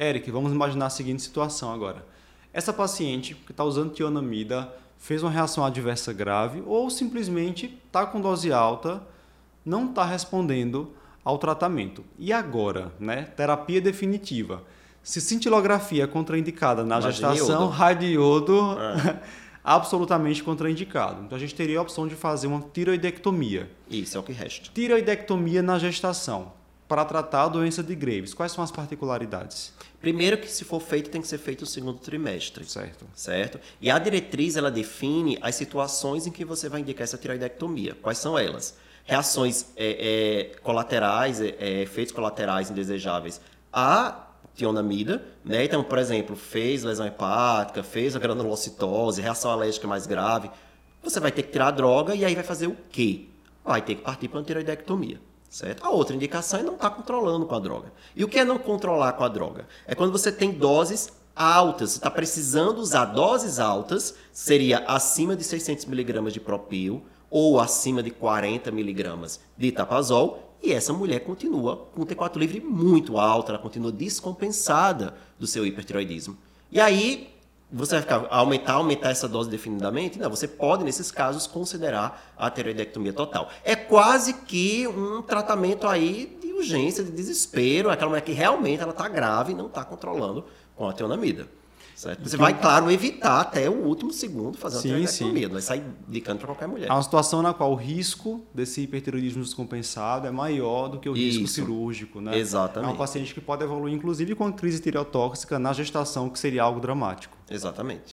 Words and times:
Eric, 0.00 0.30
vamos 0.30 0.50
imaginar 0.50 0.86
a 0.86 0.90
seguinte 0.90 1.20
situação 1.20 1.70
agora. 1.70 2.02
Essa 2.54 2.72
paciente 2.72 3.34
que 3.34 3.52
está 3.52 3.62
usando 3.62 3.92
tionamida 3.92 4.72
fez 4.96 5.22
uma 5.22 5.30
reação 5.30 5.62
adversa 5.62 6.10
grave 6.10 6.62
ou 6.64 6.88
simplesmente 6.88 7.78
está 7.86 8.06
com 8.06 8.18
dose 8.18 8.50
alta, 8.50 9.02
não 9.62 9.90
está 9.90 10.02
respondendo 10.02 10.94
ao 11.22 11.36
tratamento. 11.36 12.02
E 12.18 12.32
agora, 12.32 12.90
né? 12.98 13.24
Terapia 13.36 13.78
definitiva. 13.78 14.64
Se 15.02 15.20
cintilografia 15.20 16.04
é 16.04 16.06
contraindicada 16.06 16.82
na 16.82 16.98
gestação, 17.02 17.60
iodo. 17.60 17.66
raio 17.66 17.98
de 17.98 18.06
iodo 18.06 18.78
absolutamente 19.62 20.42
contraindicado. 20.42 21.24
Então 21.24 21.36
a 21.36 21.40
gente 21.40 21.54
teria 21.54 21.78
a 21.78 21.82
opção 21.82 22.08
de 22.08 22.14
fazer 22.14 22.46
uma 22.46 22.62
tiroidectomia. 22.72 23.70
Isso 23.90 24.16
é 24.16 24.20
o 24.20 24.22
que 24.22 24.32
resta. 24.32 24.70
Tiroidectomia 24.72 25.60
na 25.60 25.78
gestação 25.78 26.58
para 26.90 27.04
tratar 27.04 27.44
a 27.44 27.48
doença 27.48 27.84
de 27.84 27.94
Graves. 27.94 28.34
Quais 28.34 28.50
são 28.50 28.64
as 28.64 28.72
particularidades? 28.72 29.72
Primeiro 30.00 30.36
que 30.36 30.50
se 30.50 30.64
for 30.64 30.80
feito, 30.80 31.08
tem 31.08 31.20
que 31.22 31.28
ser 31.28 31.38
feito 31.38 31.60
no 31.60 31.66
segundo 31.68 32.00
trimestre. 32.00 32.64
Certo. 32.64 33.06
Certo? 33.14 33.60
E 33.80 33.88
a 33.88 33.96
diretriz, 33.96 34.56
ela 34.56 34.72
define 34.72 35.38
as 35.40 35.54
situações 35.54 36.26
em 36.26 36.32
que 36.32 36.44
você 36.44 36.68
vai 36.68 36.80
indicar 36.80 37.04
essa 37.04 37.16
tiroidectomia. 37.16 37.96
Quais 38.02 38.18
são 38.18 38.36
elas? 38.36 38.76
Reações 39.04 39.66
é, 39.76 40.50
é, 40.56 40.58
colaterais, 40.62 41.40
é, 41.40 41.54
é, 41.60 41.82
efeitos 41.82 42.12
colaterais 42.12 42.72
indesejáveis 42.72 43.40
à 43.72 44.26
tionamida, 44.52 45.24
né? 45.44 45.64
Então, 45.64 45.84
por 45.84 45.96
exemplo, 45.96 46.34
fez 46.34 46.82
lesão 46.82 47.06
hepática, 47.06 47.84
fez 47.84 48.16
a 48.16 48.18
granulocitose, 48.18 49.22
reação 49.22 49.52
alérgica 49.52 49.86
mais 49.86 50.08
grave, 50.08 50.50
você 51.00 51.20
vai 51.20 51.30
ter 51.30 51.44
que 51.44 51.52
tirar 51.52 51.68
a 51.68 51.70
droga 51.70 52.16
e 52.16 52.24
aí 52.24 52.34
vai 52.34 52.42
fazer 52.42 52.66
o 52.66 52.76
quê? 52.90 53.28
Vai 53.64 53.80
ter 53.80 53.94
que 53.94 54.02
partir 54.02 54.26
para 54.26 54.40
uma 54.40 54.44
tiroidectomia. 54.44 55.29
Certo? 55.50 55.84
A 55.84 55.90
outra 55.90 56.14
indicação 56.14 56.60
é 56.60 56.62
não 56.62 56.74
estar 56.74 56.90
controlando 56.90 57.44
com 57.44 57.56
a 57.56 57.58
droga. 57.58 57.92
E 58.14 58.22
o 58.22 58.28
que 58.28 58.38
é 58.38 58.44
não 58.44 58.56
controlar 58.56 59.14
com 59.14 59.24
a 59.24 59.28
droga? 59.28 59.66
É 59.84 59.96
quando 59.96 60.12
você 60.12 60.30
tem 60.30 60.52
doses 60.52 61.12
altas, 61.34 61.90
você 61.90 61.96
está 61.98 62.10
precisando 62.10 62.78
usar 62.78 63.06
doses 63.06 63.58
altas, 63.58 64.14
seria 64.32 64.78
acima 64.86 65.34
de 65.34 65.42
600 65.42 65.86
miligramas 65.86 66.32
de 66.32 66.38
propil 66.38 67.02
ou 67.28 67.58
acima 67.58 68.00
de 68.00 68.12
40 68.12 68.70
miligramas 68.70 69.40
de 69.58 69.72
tapazol, 69.72 70.56
e 70.62 70.72
essa 70.72 70.92
mulher 70.92 71.20
continua 71.20 71.88
com 71.94 72.04
T4 72.04 72.36
livre 72.36 72.60
muito 72.60 73.18
alto, 73.18 73.50
ela 73.50 73.58
continua 73.58 73.90
descompensada 73.90 75.14
do 75.38 75.46
seu 75.46 75.66
hipertiroidismo. 75.66 76.36
E 76.70 76.78
aí, 76.78 77.34
você 77.72 77.92
vai 77.92 78.02
ficar, 78.02 78.26
aumentar, 78.30 78.72
aumentar 78.74 79.10
essa 79.10 79.28
dose 79.28 79.48
definidamente? 79.48 80.18
Não, 80.18 80.28
você 80.28 80.48
pode, 80.48 80.82
nesses 80.82 81.10
casos, 81.10 81.46
considerar 81.46 82.32
a 82.36 82.50
tiroidectomia 82.50 83.12
total. 83.12 83.48
É 83.62 83.76
quase 83.76 84.34
que 84.34 84.88
um 84.88 85.22
tratamento 85.22 85.86
aí 85.86 86.36
de 86.40 86.52
urgência, 86.52 87.04
de 87.04 87.12
desespero, 87.12 87.88
aquela 87.88 88.08
mulher 88.08 88.22
que 88.22 88.32
realmente 88.32 88.82
ela 88.82 88.90
está 88.90 89.08
grave 89.08 89.52
e 89.52 89.54
não 89.54 89.66
está 89.66 89.84
controlando 89.84 90.44
com 90.74 90.88
a 90.88 90.92
tionamida. 90.92 91.46
Certo? 91.94 92.28
Você 92.28 92.36
vai, 92.36 92.58
claro, 92.58 92.90
evitar 92.90 93.40
até 93.40 93.68
o 93.68 93.84
último 93.84 94.12
segundo 94.12 94.56
fazer 94.56 94.76
uma 94.76 95.06
Sim, 95.06 95.32
sim. 95.32 95.42
não 95.42 95.50
vai 95.50 95.60
sair 95.60 95.82
indicando 96.08 96.38
para 96.38 96.48
qualquer 96.48 96.66
mulher. 96.66 96.88
É 96.88 96.92
uma 96.92 97.02
situação 97.02 97.42
na 97.42 97.52
qual 97.52 97.72
o 97.72 97.74
risco 97.74 98.44
desse 98.54 98.80
hipertiroidismo 98.80 99.42
descompensado 99.42 100.26
é 100.26 100.30
maior 100.30 100.88
do 100.88 100.98
que 100.98 101.08
o 101.08 101.12
risco 101.12 101.44
Isso. 101.44 101.54
cirúrgico, 101.54 102.20
né? 102.20 102.38
Exatamente. 102.38 102.88
É 102.88 102.92
uma 102.92 102.98
paciente 102.98 103.34
que 103.34 103.40
pode 103.40 103.62
evoluir, 103.62 103.94
inclusive, 103.94 104.34
com 104.34 104.46
a 104.46 104.52
crise 104.52 104.80
tireotóxica 104.80 105.58
na 105.58 105.72
gestação, 105.72 106.30
que 106.30 106.38
seria 106.38 106.62
algo 106.62 106.80
dramático. 106.80 107.36
Exatamente. 107.50 108.02